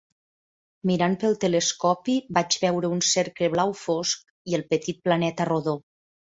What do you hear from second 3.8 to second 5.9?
fosc i el petit planeta rodó.